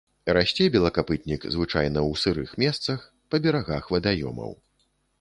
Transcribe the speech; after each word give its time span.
Расце 0.35 0.65
белакапытнік 0.75 1.45
звычайна 1.57 1.99
ў 2.09 2.23
сырых 2.23 2.57
месцах, 2.65 3.07
па 3.31 3.35
берагах 3.47 3.83
вадаёмаў. 3.99 4.61